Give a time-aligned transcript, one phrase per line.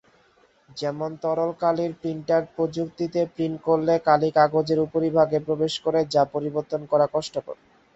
[0.77, 7.05] যেমন তরল কালির প্রিন্টার প্রযুক্তিতে প্রিন্ট করলে কালি কাগজের উপরিভাগে প্রবেশ করে যা পরিবর্তন করা
[7.13, 7.57] কষ্টকর।